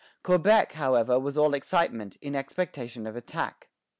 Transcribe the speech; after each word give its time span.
Quebec, 0.23 0.71
however, 0.71 1.19
was 1.19 1.37
all 1.37 1.53
excitement, 1.53 2.17
in 2.23 2.33
expectation 2.33 3.05
of 3.05 3.15
attack. 3.15 3.69